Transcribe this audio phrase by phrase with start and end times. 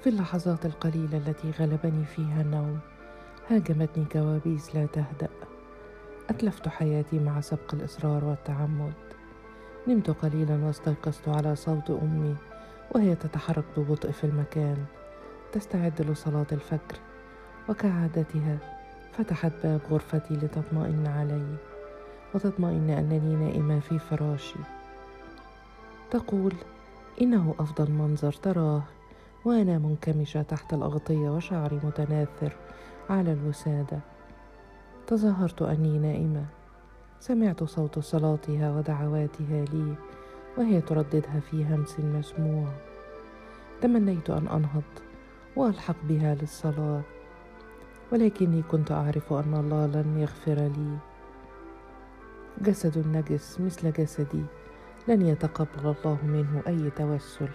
[0.00, 2.78] في اللحظات القليلة التي غلبني فيها النوم
[3.50, 5.28] هاجمتني كوابيس لا تهدأ.
[6.30, 8.92] أتلفت حياتي مع سبق الإصرار والتعمد.
[9.88, 12.36] نمت قليلا واستيقظت على صوت أمي
[12.94, 14.84] وهي تتحرك ببطء في المكان.
[15.52, 17.00] تستعد لصلاة الفجر.
[17.68, 18.58] وكعادتها
[19.12, 21.56] فتحت باب غرفتي لتطمئن علي.
[22.34, 24.58] وتطمئن أنني نائمة في فراشي.
[26.10, 26.54] تقول
[27.20, 28.82] إنه أفضل منظر تراه.
[29.46, 32.56] وأنا منكمشة تحت الأغطية وشعري متناثر.
[33.10, 33.98] على الوسادة.
[35.06, 36.44] تظاهرت أني نائمة.
[37.20, 39.94] سمعت صوت صلاتها ودعواتها لي
[40.58, 42.68] وهي ترددها في همس مسموع.
[43.80, 44.82] تمنيت أن أنهض
[45.56, 47.02] وألحق بها للصلاة.
[48.12, 50.96] ولكني كنت أعرف أن الله لن يغفر لي.
[52.62, 54.44] جسد نجس مثل جسدي.
[55.08, 57.50] لن يتقبل الله منه أي توسل.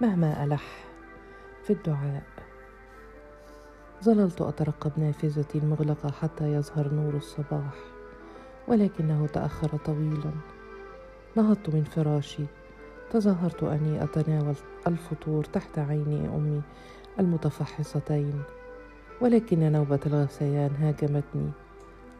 [0.00, 0.93] مهما ألح.
[1.64, 2.22] في الدعاء.
[4.04, 7.74] ظللت أترقب نافذتي المغلقة حتى يظهر نور الصباح
[8.68, 10.30] ولكنه تأخر طويلا.
[11.36, 12.44] نهضت من فراشي
[13.10, 14.54] تظاهرت أني أتناول
[14.86, 16.62] الفطور تحت عيني أمي
[17.20, 18.42] المتفحصتين
[19.20, 21.50] ولكن نوبة الغثيان هاجمتني.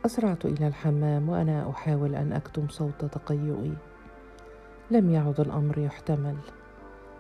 [0.07, 3.75] أسرعت إلى الحمام وأنا أحاول أن أكتم صوت تقيؤي.
[4.91, 6.37] لم يعد الأمر يحتمل.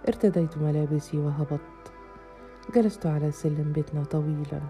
[0.08, 1.93] ارتديت ملابسي وهبطت.
[2.72, 4.60] جلست على سلم بيتنا طويلا.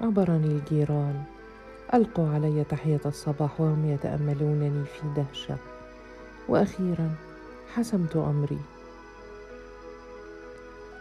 [0.00, 1.24] عبرني الجيران.
[1.94, 5.56] ألقوا علي تحية الصباح وهم يتأملونني في دهشة.
[6.48, 7.10] وأخيرا
[7.74, 8.60] حسمت أمري.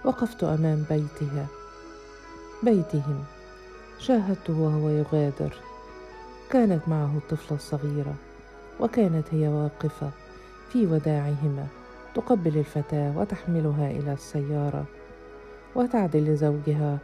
[0.06, 1.48] وقفت أمام بيتها.
[2.64, 3.24] بيتهم.
[4.00, 5.54] شاهدته وهو يغادر.
[6.50, 8.16] كانت معه الطفلة الصغيرة.
[8.80, 10.10] وكانت هي واقفة
[10.70, 11.68] في وداعهما.
[12.16, 14.86] تقبل الفتاة وتحملها إلى السيارة
[15.76, 16.98] وتعدل لزوجها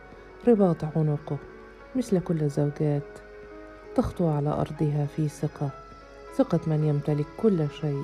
[0.48, 1.38] رباط عنقه
[1.95, 3.04] مثل كل الزوجات.
[3.95, 5.70] تخطو على أرضها في ثقة
[6.36, 8.04] ثقة من يمتلك كل شيء.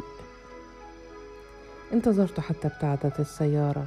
[1.94, 3.86] انتظرت حتى ابتعدت السيارة.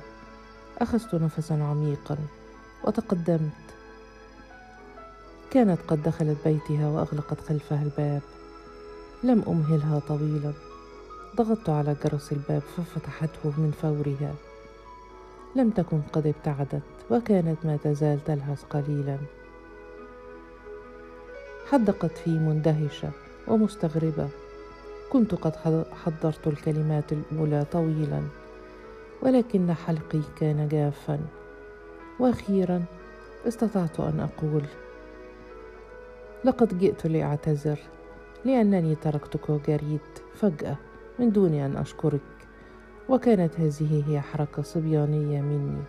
[0.79, 2.17] أخذت نفسا عميقا
[2.85, 3.51] وتقدمت.
[5.51, 8.23] كانت قد دخلت بيتها وأغلقت خلفها الباب.
[9.23, 10.53] لم أمهلها طويلا.
[11.37, 14.35] ضغطت على جرس الباب ففتحته من فورها.
[15.57, 19.19] لم تكن قد ابتعدت وكانت ما تزال تلهث قليلا.
[21.71, 23.11] حدقت في مندهشة
[23.49, 24.29] ومستغربة.
[25.13, 28.23] كنت قد حضرت الكلمات الأولى طويلا
[29.23, 31.21] ولكن حلقي كان جافا.
[32.21, 32.83] وأخيرا
[33.49, 34.63] استطعت أن أقول
[36.45, 37.79] لقد جئت لأعتذر
[38.45, 40.77] لأنني تركتك وجريت فجأة.
[41.21, 42.21] من دون أن أشكرك
[43.09, 45.83] وكانت هذه هي حركة صبيانية مني.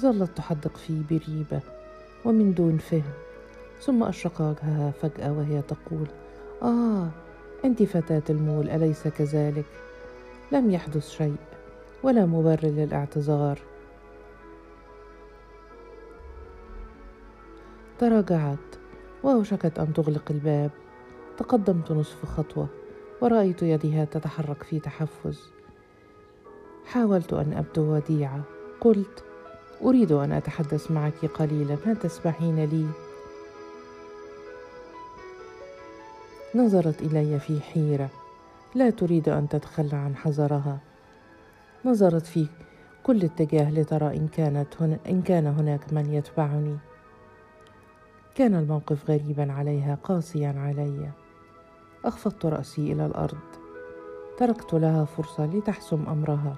[0.00, 1.60] ظلت تحدق في بريبة
[2.24, 3.12] ومن دون فهم
[3.80, 6.06] ثم اشرق وجهها فجأة وهي تقول
[6.62, 7.08] آه
[7.64, 9.64] أنت فتاة المول أليس كذلك؟
[10.52, 11.36] لم يحدث شيء
[12.02, 13.58] ولا مبرر للاعتذار.
[17.98, 18.58] تراجعت
[19.22, 20.70] وأوشكت أن تغلق الباب.
[21.38, 22.68] تقدمت نصف خطوة
[23.20, 25.40] ورأيت يدها تتحرك في تحفز.
[26.86, 28.42] حاولت أن أبدو وديعة
[28.80, 29.24] قلت
[29.82, 32.86] أريد أن أتحدث معك قليلا هل تسمحين لي؟
[36.54, 38.10] نظرت إلي في حيرة.
[38.74, 40.78] لا تريد أن تتخلى عن حذرها.
[41.84, 42.46] نظرت في
[43.02, 46.76] كل اتجاه لترى إن كانت هنا إن كان هناك من يتبعني.
[48.34, 51.23] كان الموقف غريبا عليها قاسيا علي.
[52.04, 53.38] أخفضت رأسي إلى الأرض.
[54.38, 56.56] تركت لها فرصة لتحسم أمرها.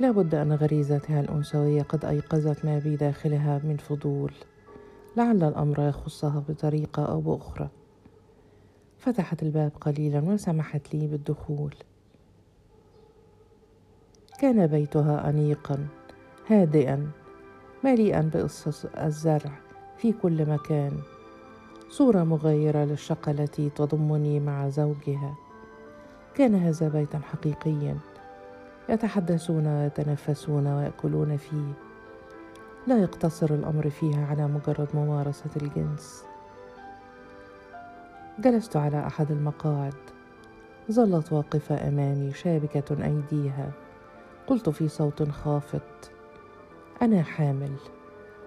[0.00, 4.32] لا بد أن غريزتها الأنثوية قد أيقظت ما بداخلها من فضول.
[5.16, 7.68] لعل الأمر يخصها بطريقة أو بأخرى.
[8.98, 11.74] فتحت الباب قليلا وسمحت لي بالدخول.
[14.40, 15.86] كان بيتها انيقا
[16.46, 17.10] هادئا
[17.84, 19.58] مليئا بقصص الزرع
[19.96, 20.92] في كل مكان.
[21.94, 25.34] صورة مغايرة للشقة التي تضمني مع زوجها.
[26.34, 27.98] كان هذا بيتا حقيقيا.
[28.88, 31.72] يتحدثون ويتنفسون ويأكلون فيه.
[32.86, 36.24] لا يقتصر الأمر فيها على مجرد ممارسة الجنس.
[38.38, 39.94] جلست على أحد المقاعد.
[40.92, 43.72] ظلت واقفة أمامي شابكة أيديها.
[44.46, 46.10] قلت في صوت خافت
[47.02, 47.72] أنا حامل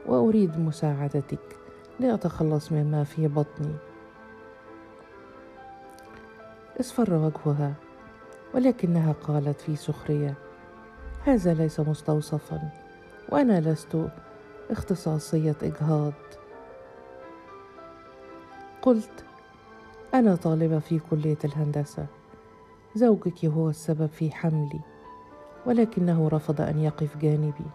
[0.07, 1.66] وأريد مساعدتك.
[1.99, 3.75] لاتخلص مما في بطني؟
[6.79, 7.73] اصفر وجهها
[8.53, 10.33] ولكنها قالت في سخرية
[11.23, 12.71] هذا ليس مستوصفا
[13.29, 14.07] وأنا لست
[14.71, 16.13] اختصاصية إجهاض.
[18.81, 19.25] قلت
[20.13, 22.05] أنا طالبة في كلية الهندسة
[22.95, 24.79] زوجك هو السبب في حملي
[25.65, 27.65] ولكنه رفض أن يقف جانبي.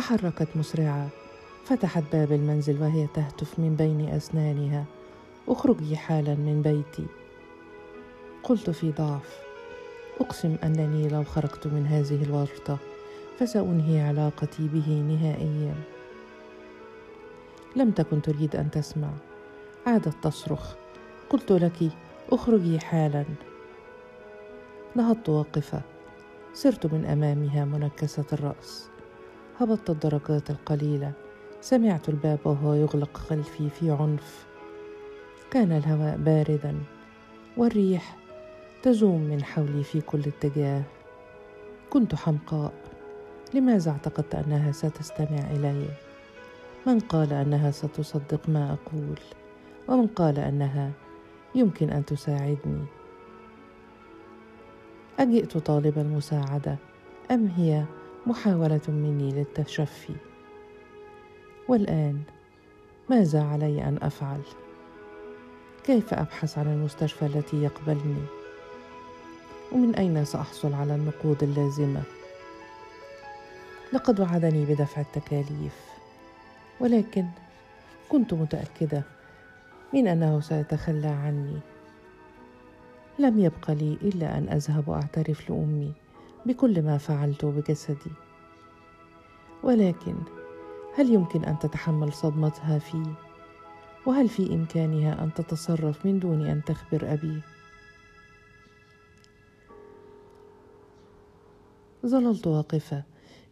[0.00, 1.08] تحركت مسرعة.
[1.64, 4.84] فتحت باب المنزل وهي تهتف من بين أسنانها.
[5.48, 7.06] اخرجي حالا من بيتي.
[8.42, 9.40] قلت في ضعف.
[10.20, 12.78] أقسم أنني لو خرجت من هذه الورطة
[13.38, 15.74] فسأنهي علاقتي به نهائيا.
[17.76, 19.10] لم تكن تريد أن تسمع.
[19.86, 20.74] عادت تصرخ.
[21.30, 21.92] قلت لك
[22.32, 23.24] اخرجي حالا.
[24.96, 25.82] نهضت واقفة.
[26.54, 28.89] سرت من أمامها منكسة الرأس.
[29.60, 31.12] هبطت الدرجات القليلة.
[31.60, 34.46] سمعت الباب وهو يغلق خلفي في عنف.
[35.50, 36.74] كان الهواء باردا
[37.56, 38.16] والريح
[38.82, 40.82] تزوم من حولي في كل اتجاه.
[41.90, 42.72] كنت حمقاء.
[43.54, 45.86] لماذا اعتقدت أنها ستستمع إلي؟
[46.86, 49.18] من قال أنها ستصدق ما أقول
[49.88, 50.90] ومن قال أنها
[51.54, 52.84] يمكن أن تساعدني؟
[55.18, 56.76] أجئت طالب المساعدة
[57.30, 57.84] أم هي
[58.26, 60.14] محاولة مني للتشفي.
[61.68, 62.22] والآن
[63.10, 64.40] ماذا علي أن أفعل؟
[65.84, 68.24] كيف أبحث عن المستشفى التي يقبلني؟
[69.72, 72.02] ومن أين سأحصل على النقود اللازمة؟
[73.92, 75.76] لقد وعدني بدفع التكاليف
[76.80, 77.26] ولكن
[78.08, 79.02] كنت متأكدة
[79.94, 81.58] من أنه سيتخلى عني.
[83.18, 85.92] لم يبق لي إلا أن أذهب وأعترف لأمي.
[86.46, 88.12] بكل ما فعلته بجسدي.
[89.62, 90.14] ولكن
[90.94, 93.02] هل يمكن أن تتحمل صدمتها في؟
[94.06, 97.40] وهل في إمكانها أن تتصرف من دون أن تخبر أبي؟
[102.06, 103.02] ظللت واقفة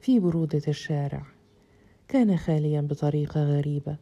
[0.01, 1.27] في برودة الشارع.
[2.09, 3.97] كان خاليا بطريقة غريبة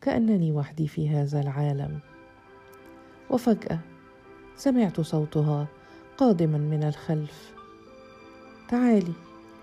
[0.00, 2.00] كأنني وحدي في هذا العالم.
[3.30, 3.80] وفجأة
[4.56, 5.68] سمعت صوتها
[6.16, 7.57] قادما من الخلف.
[8.68, 9.12] تعالي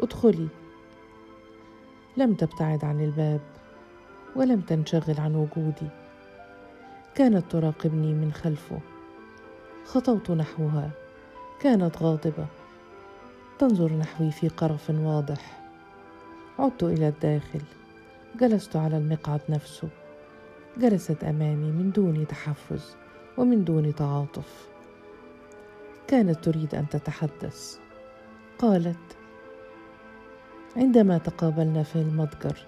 [0.01, 0.47] ادخلي.
[2.17, 3.41] لم تبتعد عن الباب
[4.35, 5.89] ولم تنشغل عن وجودي.
[7.15, 8.79] كانت تراقبني من خلفه.
[9.85, 10.91] خطوت نحوها.
[11.61, 12.47] كانت غاضبة.
[13.59, 15.61] تنظر نحوي في قرف واضح.
[16.59, 17.61] عدت إلى الداخل.
[18.39, 19.89] جلست على المقعد نفسه.
[20.77, 22.95] جلست أمامي من دون تحفز
[23.37, 24.67] ومن دون تعاطف.
[26.07, 27.84] كانت تريد أن تتحدث.
[28.59, 28.97] قالت
[30.75, 32.65] عندما تقابلنا في المتجر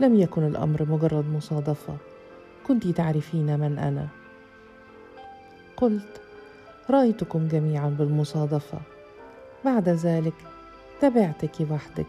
[0.00, 1.96] لم يكن الأمر مجرد مصادفة.
[2.66, 4.08] كنت تعرفين من أنا.
[5.76, 6.20] قلت
[6.90, 8.78] رأيتكم جميعا بالمصادفة.
[9.64, 10.34] بعد ذلك
[11.00, 12.06] تبعتك وحدك.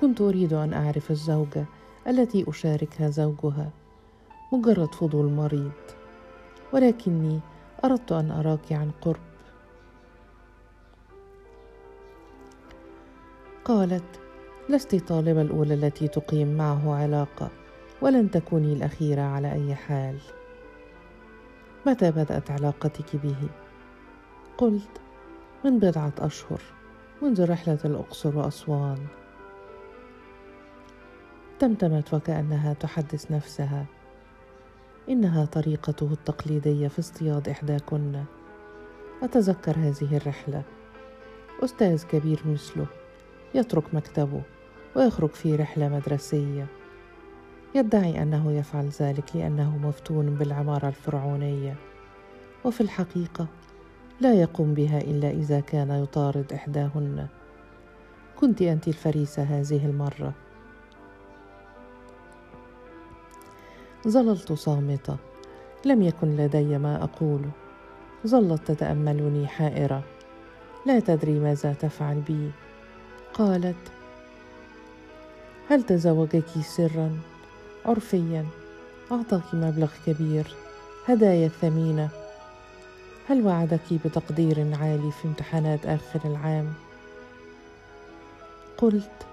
[0.00, 1.64] كنت أريد أن أعرف الزوجة
[2.06, 3.70] التي أشاركها زوجها
[4.52, 5.72] مجرد فضول مريض.
[6.72, 7.40] ولكني
[7.84, 9.27] أردت أن أراك عن قرب.
[13.68, 14.20] قالت
[14.68, 17.50] لست الطالبه الأولى التي تقيم معه علاقة
[18.00, 20.18] ولن تكوني الأخيرة على أي حال.
[21.86, 23.48] متى بدأت علاقتك به؟
[24.58, 25.00] قلت
[25.64, 26.60] من بضعة أشهر
[27.22, 29.06] منذ رحلة الأقصر وأسوان.
[31.58, 33.86] تمتمت وكأنها تحدث نفسها.
[35.08, 38.24] إنها طريقته التقليدية في اصطياد إحداكن.
[39.22, 40.62] أتذكر هذه الرحلة.
[41.64, 42.86] أستاذ كبير مثله.
[43.54, 44.42] يترك مكتبه
[44.96, 46.66] ويخرج في رحلة مدرسية.
[47.74, 51.74] يدعي أنه يفعل ذلك لأنه مفتون بالعمارة الفرعونية
[52.64, 53.46] وفي الحقيقة
[54.20, 57.26] لا يقوم بها إلا إذا كان يطارد إحداهن.
[58.40, 60.32] كنت أنت الفريسة هذه المرة.
[64.08, 65.16] ظللت صامتة.
[65.84, 67.50] لم يكن لدي ما اقوله
[68.26, 70.02] ظلت تتأملني حائرة.
[70.86, 72.50] لا تدري ماذا تفعل بي.
[73.38, 73.76] قالت
[75.70, 77.18] هل تزوجك سرا؟
[77.86, 78.46] عرفيا
[79.12, 80.54] أعطاك مبلغ كبير
[81.08, 82.08] هدايا ثمينة.
[83.28, 86.72] هل وعدك بتقدير عالي في امتحانات آخر العام؟
[88.78, 89.26] قلت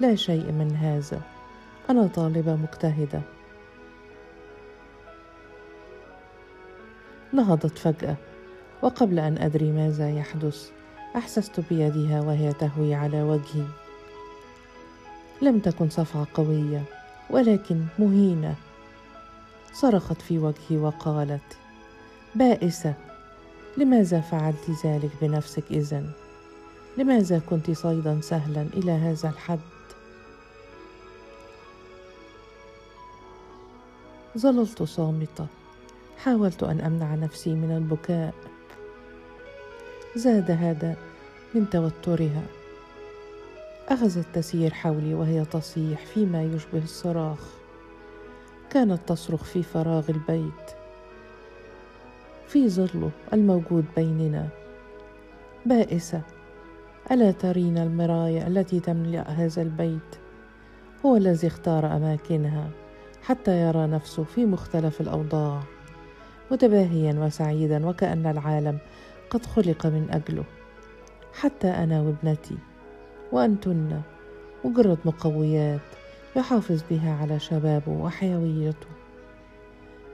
[0.00, 1.20] لا شيء من هذا
[1.90, 3.20] أنا طالبة مجتهدة.
[7.32, 8.16] نهضت فجأة
[8.82, 10.77] وقبل أن أدري ماذا يحدث
[11.16, 13.64] أحسست بيدها وهي تهوي على وجهي
[15.42, 16.82] لم تكن صفعة قوية
[17.30, 18.54] ولكن مهينة
[19.72, 21.58] صرخت في وجهي وقالت
[22.34, 22.94] بائسة
[23.76, 26.10] لماذا فعلت ذلك بنفسك إذن؟
[26.98, 29.58] لماذا كنت صيدا سهلا إلى هذا الحد؟
[34.38, 35.46] ظللت صامتة
[36.18, 38.34] حاولت أن أمنع نفسي من البكاء
[40.16, 40.96] زاد هذا
[41.54, 42.42] من توترها.
[43.88, 47.38] أخذت تسير حولي وهي تصيح فيما يشبه الصراخ.
[48.70, 50.70] كانت تصرخ في فراغ البيت.
[52.46, 54.48] في ظله الموجود بيننا.
[55.66, 56.22] بائسة
[57.10, 60.16] ألا ترين المرايا التي تملأ هذا البيت؟
[61.06, 62.70] هو الذي اختار أماكنها
[63.22, 65.62] حتى يرى نفسه في مختلف الأوضاع.
[66.50, 68.78] متباهيا وسعيدا وكأن العالم
[69.30, 70.44] قد خلق من أجله
[71.34, 72.58] حتى أنا وابنتي
[73.32, 74.00] وأنتن
[74.64, 75.80] مجرد مقويات
[76.36, 78.86] يحافظ بها على شبابه وحيويته.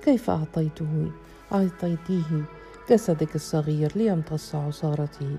[0.02, 1.10] كيف أعطيته
[1.52, 2.44] أعطيتيه
[2.90, 5.38] جسدك الصغير ليمتص عصارته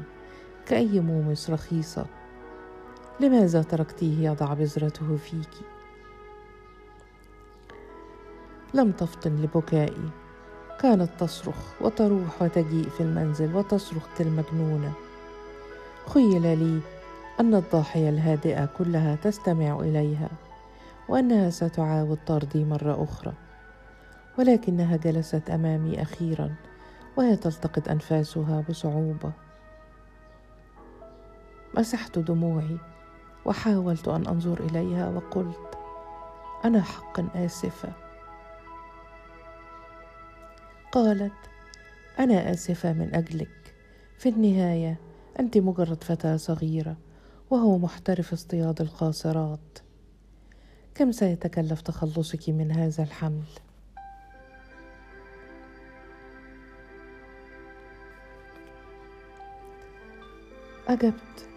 [0.66, 2.06] كأي مومس رخيصة؟
[3.20, 5.54] لماذا تركتيه يضع بذرته فيك؟
[8.74, 10.10] لم تفطن لبكائي.
[10.82, 14.94] كانت تصرخ وتروح وتجيء في المنزل وتصرخ كالمجنونة.
[16.08, 16.80] خيل لي
[17.40, 20.30] أن الضاحية الهادئة كلها تستمع إليها
[21.10, 23.34] وأنها ستعاود طردي مرة أخرى
[24.40, 26.56] ولكنها جلست أمامي أخيرا
[27.18, 29.32] وهي تلتقط أنفاسها بصعوبة.
[31.78, 32.78] مسحت دموعي
[33.46, 35.78] وحاولت أن أنظر إليها وقلت
[36.66, 38.05] أنا حقا آسفة.
[40.96, 41.32] قالت
[42.20, 43.74] أنا آسفة من أجلك.
[44.18, 44.98] في النهاية
[45.40, 46.98] أنت مجرد فتاة صغيرة
[47.50, 49.80] وهو محترف اصطياد القاصرات.
[50.96, 53.44] كم سيتكلف تخلصك من هذا الحمل؟
[60.88, 61.50] أجبت.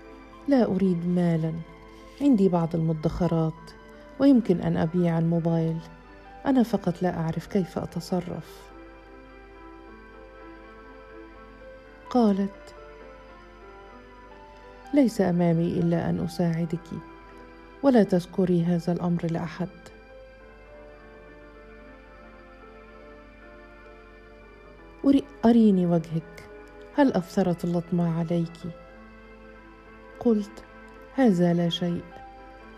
[0.48, 1.52] لا أريد مالا.
[2.20, 3.70] عندي بعض المدخرات
[4.20, 5.78] ويمكن أن أبيع الموبايل.
[6.46, 8.67] أنا فقط لا أعرف كيف أتصرف.
[12.10, 12.74] قالت
[14.94, 16.88] ليس أمامي إلا أن أساعدك
[17.82, 19.68] ولا تذكري هذا الأمر لأحد.
[25.48, 26.48] أريني وجهك
[26.94, 28.58] هل اثرت اللطمه عليك؟
[30.20, 30.64] قلت
[31.14, 32.02] هذا لا شيء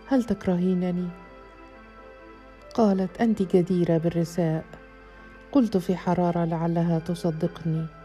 [0.06, 1.08] هل تكرهينني؟
[2.74, 4.64] قالت أنت جديرة بالرساء
[5.52, 7.99] قلت في حرارة لعلها تصدقني.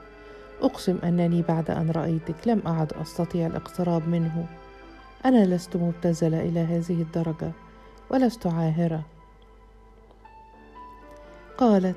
[0.61, 4.47] أقسم أنني بعد أن رأيتك لم أعد أستطيع الاقتراب منه.
[5.25, 7.51] أنا لست مبتذلة إلى هذه الدرجة
[8.09, 9.05] ولست عاهرة.
[11.57, 11.95] قالت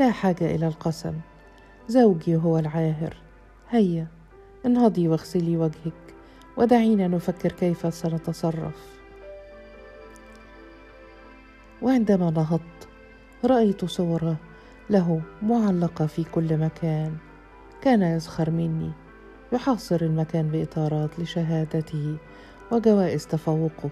[0.00, 1.14] لا حاجة إلى القسم.
[1.88, 3.16] زوجي هو العاهر.
[3.70, 4.06] هيا
[4.66, 6.14] انهضي واغسلي وجهك
[6.56, 9.00] ودعينا نفكر كيف سنتصرف.
[11.82, 12.88] وعندما نهضت
[13.44, 14.36] رأيت صورة
[14.90, 17.16] له معلقة في كل مكان.
[17.82, 18.90] كان يسخر مني.
[19.52, 22.16] يحاصر المكان بإطارات لشهادته
[22.72, 23.90] وجوائز تفوقه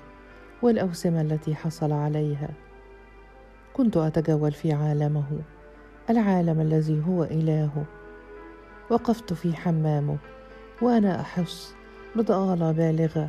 [0.63, 2.49] والأوسمة التي حصل عليها.
[3.73, 5.39] كنت أتجول في عالمه
[6.11, 7.85] العالم الذي هو إلهه.
[8.91, 10.17] وقفت في حمامه
[10.83, 11.75] وأنا أحس
[12.17, 13.29] بضآلة بالغة.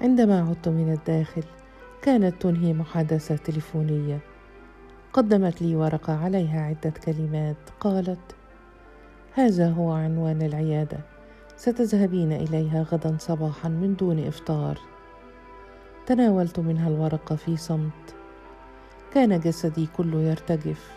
[0.00, 1.44] عندما عدت من الداخل
[2.02, 4.35] كانت تنهي محادثة تليفونية.
[5.16, 8.34] قدمت لي ورقة عليها عدة كلمات قالت
[9.32, 10.98] هذا هو عنوان العيادة
[11.56, 14.78] ستذهبين إليها غدا صباحا من دون إفطار.
[16.06, 18.14] تناولت منها الورقة في صمت.
[19.14, 20.90] كان جسدي كله يرتجف.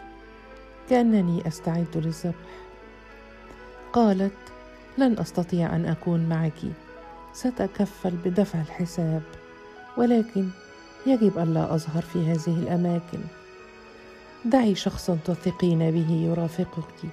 [0.89, 2.49] كأنني أستعد للذبح
[3.93, 4.37] قالت
[4.97, 6.59] لن أستطيع أن أكون معك
[7.33, 9.21] ستكفل بدفع الحساب
[9.97, 10.49] ولكن
[11.07, 13.38] يجب الا أظهر في هذه الأماكن.
[14.45, 17.09] دعي شخصا تثقين به يرافقك.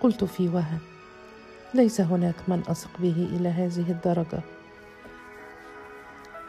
[0.00, 0.78] قلت في وهن
[1.74, 4.40] ليس هناك من أثق به إلى هذه الدرجة.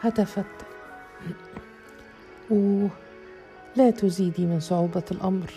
[0.00, 0.44] هتفت.
[2.50, 2.90] أوه
[3.76, 5.50] لا تزيدي من صعوبة الأمر.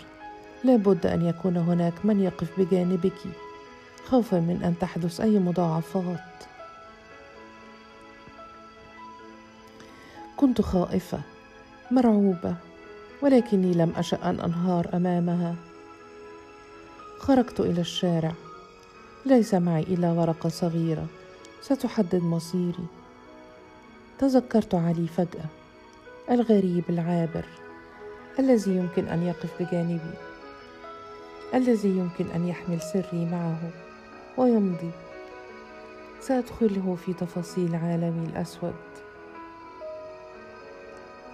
[0.64, 3.18] لابد أن يكون هناك من يقف بجانبك
[4.06, 6.18] خوفا من أن تحدث أي مضاعفات.
[10.36, 11.20] كنت خائفة
[11.90, 12.56] مرعوبة.
[13.22, 15.54] ولكني لم أشأ أن أنهار أمامها.
[17.18, 18.32] خرجت إلى الشارع.
[19.26, 21.06] ليس معي إلا ورقة صغيرة.
[21.62, 22.86] ستحدد مصيري.
[24.18, 25.46] تذكرت علي فجأة.
[26.30, 27.44] الغريب العابر.
[28.38, 30.14] الذي يمكن أن يقف بجانبي.
[31.54, 33.70] الذي يمكن أن يحمل سري معه.
[34.36, 34.90] ويمضي.
[36.20, 38.74] سأدخله في تفاصيل عالمي الأسود.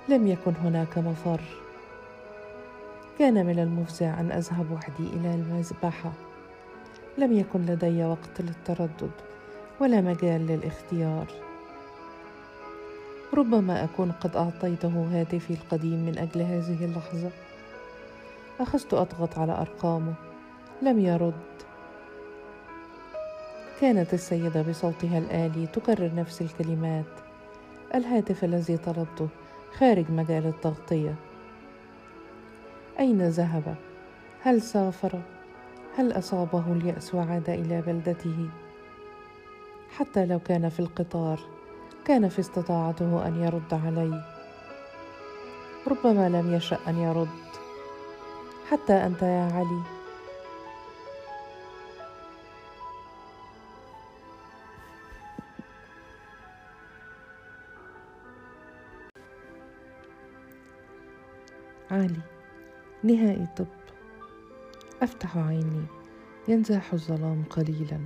[0.08, 1.40] لم يكن هناك مفر.
[3.20, 6.12] كان من المفزع أن أذهب وحدي إلى المذبحة.
[7.18, 9.10] لم يكن لدي وقت للتردد
[9.80, 11.26] ولا مجال للاختيار.
[13.34, 17.30] ربما أكون قد أعطيته هاتفي القديم من أجل هذه اللحظة.
[18.60, 20.14] أخذت أضغط على أرقامه.
[20.82, 21.34] لم يرد.
[23.80, 27.12] كانت السيدة بصوتها الآلي تكرر نفس الكلمات.
[27.94, 29.28] الهاتف الذي طلبته
[29.78, 31.14] خارج مجال التغطية.
[33.00, 33.76] أين ذهب؟
[34.42, 35.20] هل سافر؟
[35.96, 38.48] هل أصابه اليأس وعاد إلى بلدته؟
[39.96, 41.40] حتى لو كان في القطار
[42.04, 44.24] كان في استطاعته أن يرد علي
[45.88, 47.28] ربما لم يشأ أن يرد.
[48.70, 49.82] حتى أنت يا علي.
[61.90, 62.39] علي.
[63.04, 63.66] نهائي طب.
[65.02, 65.84] أفتح عيني
[66.48, 68.00] ينزاح الظلام قليلا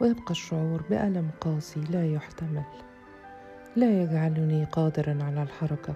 [0.00, 2.64] ويبقى الشعور بألم قاسي لا يحتمل.
[3.76, 5.94] لا يجعلني قادرا على الحركة.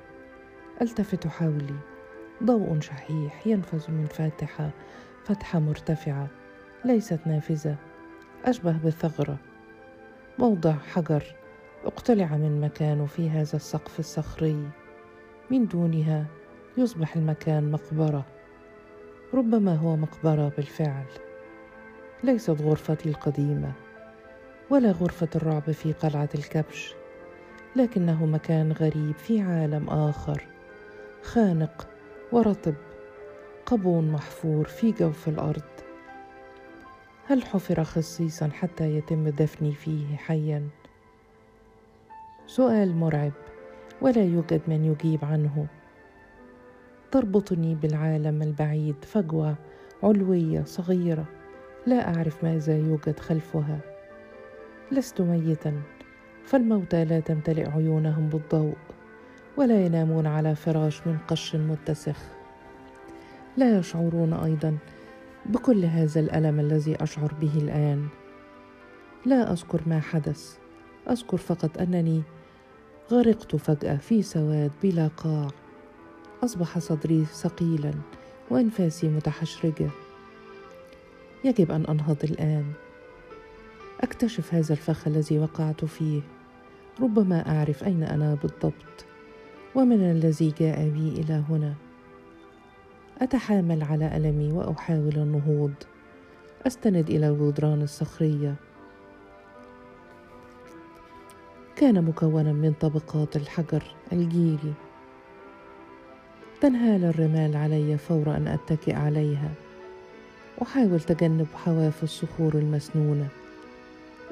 [0.83, 1.77] ألتفت حولي.
[2.43, 4.71] ضوء شحيح ينفذ من فاتحة
[5.25, 6.29] فتحة مرتفعة
[6.85, 7.77] ليست نافذة.
[8.45, 9.37] أشبه بثغره
[10.39, 11.25] موضع حجر.
[11.85, 14.69] اقتلع من مكانه في هذا السقف الصخري.
[15.51, 16.27] من دونها
[16.79, 18.36] يصبح المكان مقبرة.
[19.35, 21.05] ربما هو مقبرة بالفعل.
[22.25, 23.73] ليست غرفتي القديمة
[24.71, 26.95] ولا غرفة الرعب في قلعة الكبش
[27.77, 30.43] لكنه مكان غريب في عالم آخر
[31.23, 31.89] خانق
[32.33, 32.75] ورطب
[33.67, 35.63] قبو محفور في جوف الأرض.
[37.27, 40.69] هل حفر خصيصا حتى يتم دفني فيه حيا؟
[42.47, 43.33] سؤال مرعب
[44.01, 45.67] ولا يوجد من يجيب عنه.
[47.11, 49.57] تربطني بالعالم البعيد فجوة
[50.03, 51.25] علوية صغيرة.
[51.87, 53.79] لا أعرف ماذا يوجد خلفها.
[54.93, 55.83] لست ميتا
[56.45, 58.77] فالموتى لا تمتلئ عيونهم بالضوء
[59.57, 62.19] ولا ينامون على فراش من قش متسخ.
[63.57, 64.79] لا يشعرون أيضا
[65.47, 68.09] بكل هذا الألم الذي أشعر به الآن.
[69.27, 70.59] لا أذكر ما حدث.
[71.11, 72.23] أذكر فقط أنني
[73.11, 75.49] غرقت فجأة في سواد بلا قاع.
[76.45, 77.93] أصبح صدري ثقيلا
[78.51, 79.91] وإنفاسي متحشرجة.
[81.45, 82.73] يجب أن أنهض الآن.
[84.01, 86.21] أكتشف هذا الفخ الذي وقعت فيه.
[87.01, 89.05] ربما أعرف أين أنا بالضبط.
[89.75, 91.75] ومن الذي جاء بي إلى هنا؟
[93.21, 95.75] أتحامل على ألمي وأحاول النهوض.
[96.67, 98.55] أستند إلى الجدران الصخرية.
[101.77, 104.75] كان مكونا من طبقات الحجر الجيري.
[106.61, 109.51] تنهال الرمال علي فور أن أتكئ عليها.
[110.63, 113.29] أحاول تجنب حواف الصخور المسنونة.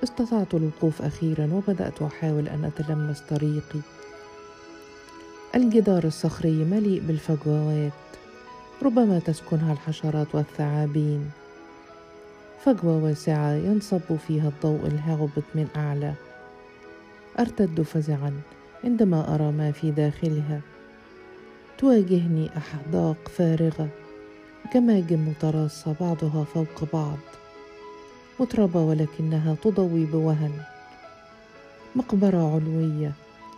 [0.05, 3.81] استطعت الوقوف أخيرا وبدأت أحاول أن أتلمس طريقي.
[5.55, 7.93] الجدار الصخري مليء بالفجوات.
[8.83, 11.31] ربما تسكنها الحشرات والثعابين.
[12.65, 16.15] فجوة واسعة ينصب فيها الضوء الهابط من أعلى.
[17.39, 18.33] أرتد فزعا
[18.85, 20.61] عندما أرى ما في داخلها.
[21.85, 23.88] تواجهني أحداق فارغة
[24.75, 27.18] جماجم متراصه بعضها فوق بعض.
[28.40, 30.53] متربة ولكنها تضوي بوهن.
[31.97, 33.12] مقبرة علوية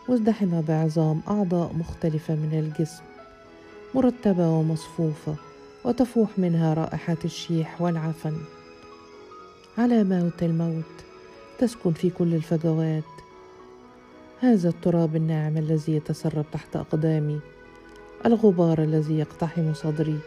[0.08, 3.02] مزدحمة بعظام أعضاء مختلفة من الجسم.
[3.94, 5.34] مرتبة ومصفوفة
[5.84, 8.36] وتفوح منها رائحة الشيح والعفن.
[9.78, 10.94] علامات الموت
[11.58, 13.04] تسكن في كل الفجوات.
[14.40, 17.40] هذا التراب الناعم الذي يتسرب تحت أقدامي.
[18.24, 20.18] الغبار الذي يقتحم صدري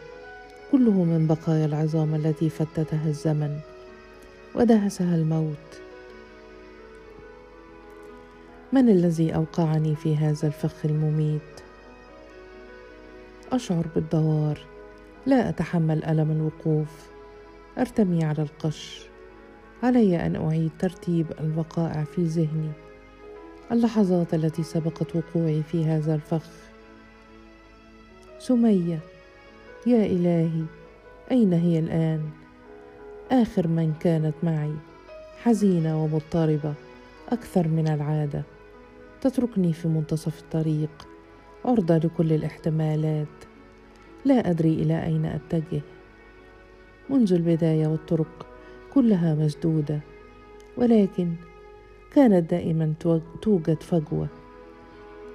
[0.72, 3.58] كله من بقايا العظام التي فتتها الزمن
[4.54, 5.80] ودهسها الموت.
[8.72, 11.60] من الذي أوقعني في هذا الفخ المميت؟
[13.52, 14.58] أشعر بالدوار
[15.26, 17.10] لا أتحمل ألم الوقوف
[17.78, 19.06] أرتمي على القش.
[19.82, 22.72] علي أن أعيد ترتيب الوقائع في ذهني.
[23.72, 26.69] اللحظات التي سبقت وقوعي في هذا الفخ
[28.40, 28.98] سمية
[29.86, 30.64] يا إلهي
[31.30, 32.30] أين هي الآن؟
[33.30, 34.74] آخر من كانت معي
[35.42, 36.74] حزينة ومضطربة
[37.28, 38.42] أكثر من العادة.
[39.20, 41.08] تتركني في منتصف الطريق
[41.64, 43.26] عرضة لكل الاحتمالات.
[44.24, 45.80] لا أدري إلى أين أتجه.
[47.10, 48.46] منذ البداية والطرق
[48.94, 50.00] كلها مسدودة
[50.76, 51.32] ولكن
[52.14, 52.94] كانت دائما
[53.42, 54.28] توجد فجوة.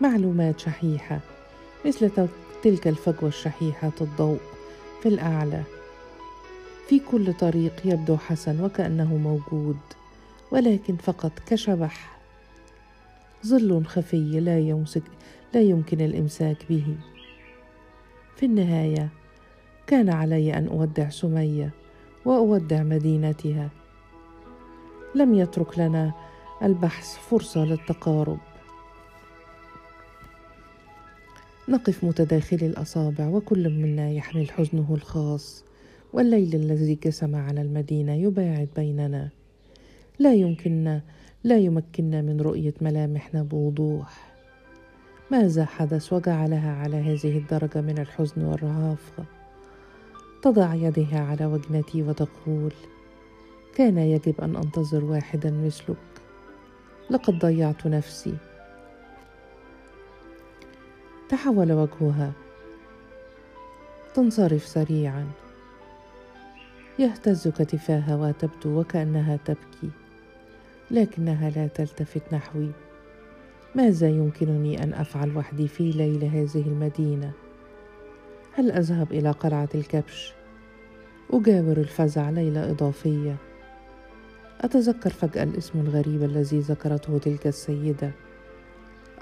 [0.01, 1.19] معلومات شحيحة
[1.85, 2.09] مثل
[2.65, 4.39] تلك الفجوة الشحيحة الضوء
[5.01, 5.63] في الأعلى.
[6.87, 9.77] في كل طريق يبدو حسن وكأنه موجود
[10.51, 12.17] ولكن فقط كشبح
[13.45, 15.03] ظل خفي لا يمسك
[15.53, 16.95] لا يمكن الإمساك به.
[18.35, 19.09] في النهاية
[19.87, 21.71] كان علي أن أودع سمية
[22.25, 23.69] وأودع مدينتها.
[25.15, 26.13] لم يترك لنا
[26.63, 28.39] البحث فرصة للتقارب.
[31.69, 35.65] نقف متداخلي الأصابع وكل منا يحمل حزنه الخاص.
[36.13, 39.29] والليل الذي جسم على المدينة يباعد بيننا.
[40.19, 41.01] لا يمكننا
[41.43, 44.35] لا يمكننا من رؤية ملامحنا بوضوح
[45.31, 49.25] ماذا حدث وجعلها على هذه الدرجة من الحزن والرهافة؟
[50.41, 52.73] تضع يدها على وجنتي وتقول
[53.75, 55.97] كان يجب أن أنتظر واحدا مثلك.
[57.09, 58.33] لقد ضيعت نفسي.
[61.29, 62.31] تحول وجهها.
[64.13, 65.27] تنصرف سريعا.
[66.99, 69.89] يهتز كتفاها وتبدو وكأنها تبكي
[70.91, 72.71] لكنها لا تلتفت نحوي.
[73.75, 77.31] ماذا يمكنني أن أفعل وحدي في ليل هذه المدينة؟
[78.53, 80.33] هل أذهب إلى قلعة الكبش؟
[81.33, 83.35] أجاور الفزع ليلة إضافية.
[84.61, 88.11] أتذكر فجأة الاسم الغريب الذي ذكرته تلك السيدة.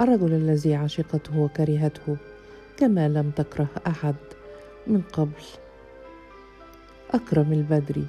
[0.01, 2.17] الرجل الذي عشقته وكرهته
[2.77, 4.15] كما لم تكره أحد
[4.88, 5.43] من قبل.
[7.12, 8.08] أكرم البدري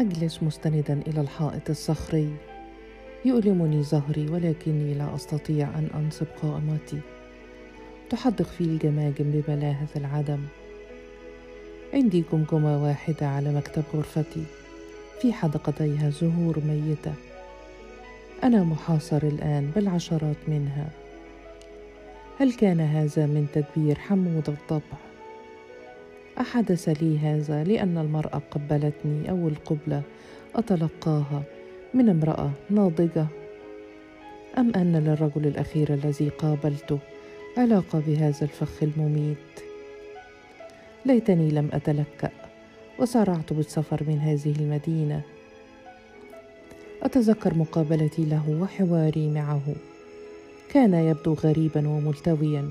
[0.00, 2.36] أجلس مستندا إلى الحائط الصخري.
[3.24, 7.00] يؤلمني ظهري ولكني لا أستطيع أن أنصب قائمتي.
[8.10, 10.40] تحدق في الجماجم بملاهه العدم.
[11.94, 14.44] عندي جمجمه واحدة على مكتب غرفتي.
[15.20, 17.14] في حدقتيها زهور ميتة.
[18.44, 20.88] أنا محاصر الآن بالعشرات منها.
[22.38, 24.98] هل كان هذا من تدبير حمود الطبع
[26.40, 30.02] أحدث لي هذا لأن المرأة قبلتني أو القبله
[30.54, 31.42] أتلقاها
[31.94, 33.26] من امرأة ناضجة.
[34.58, 36.98] أم أن للرجل الأخير الذي قابلته
[37.58, 39.36] علاقة بهذا الفخ المميت؟
[41.06, 42.30] ليتني لم أتلكأ
[42.98, 45.22] وسارعت بالسفر من هذه المدينة
[47.02, 49.74] أتذكر مقابلتي له وحواري معه.
[50.68, 52.70] كان يبدو غريبا وملتويا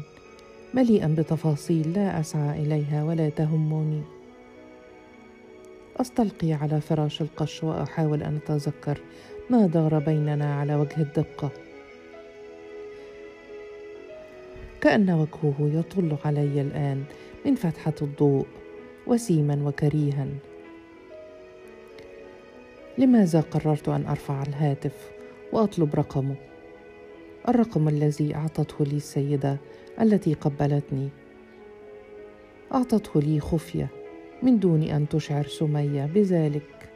[0.73, 4.01] مليئا بتفاصيل لا أسعى إليها ولا تهمني.
[5.97, 8.99] أستلقي على فراش القش وأحاول أن أتذكر
[9.49, 11.49] ما دار بيننا على وجه الدقة.
[14.81, 17.03] كأن وجهه يطل علي الآن
[17.45, 18.45] من فتحة الضوء
[19.07, 20.27] وسيما وكريها.
[22.97, 25.11] لماذا قررت أن أرفع الهاتف
[25.53, 26.35] وأطلب رقمه؟
[27.47, 29.57] الرقم الذي أعطته لي السيدة
[30.01, 31.09] التي قبلتني.
[32.73, 33.87] أعطته لي خفية
[34.43, 36.91] من دون أن تشعر سمية بذلك.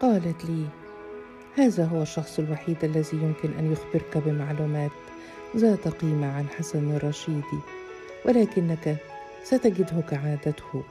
[0.00, 0.66] قالت لي
[1.54, 4.90] هذا هو الشخص الوحيد الذي يمكن أن يخبرك بمعلومات
[5.56, 7.60] ذات قيمة عن حسن الرشيدي
[8.26, 8.96] ولكنك
[9.46, 10.84] ستجده كعادته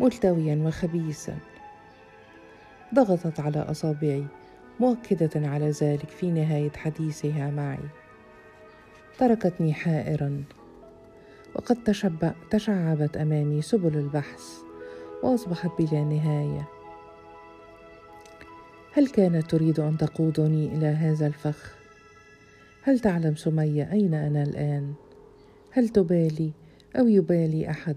[0.00, 1.38] ملتويا وخبيثا.
[2.94, 4.26] ضغطت على أصابعي
[4.80, 7.88] مؤكدة على ذلك في نهاية حديثها معي.
[9.18, 10.44] تركتني حائرا.
[11.54, 14.42] وقد تشبع تشعبت أمامي سبل البحث
[15.22, 16.68] وأصبحت بلا نهاية.
[18.92, 21.74] هل كانت تريد أن تقودني إلى هذا الفخ؟
[22.82, 24.94] هل تعلم سمية أين أنا الآن؟
[25.70, 26.61] هل تبالي؟
[26.96, 27.96] أو يبالي أحد.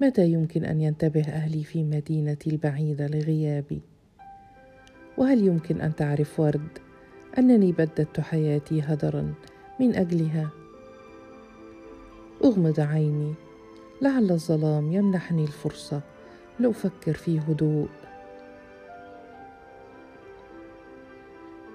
[0.00, 3.80] متى يمكن أن ينتبه أهلي في مدينتي البعيدة لغيابي؟
[5.18, 6.78] وهل يمكن أن تعرف ورد
[7.38, 9.34] أنني بددت حياتي هدرا
[9.80, 10.50] من أجلها؟
[12.44, 13.34] أغمض عيني
[14.02, 16.00] لعل الظلام يمنحني الفرصة
[16.60, 17.88] لأفكر في هدوء.